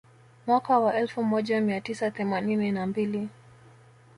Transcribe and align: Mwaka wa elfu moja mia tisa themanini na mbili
Mwaka 0.47 0.79
wa 0.79 0.95
elfu 0.95 1.23
moja 1.23 1.61
mia 1.61 1.81
tisa 1.81 2.11
themanini 2.11 2.71
na 2.71 2.87
mbili 2.87 3.29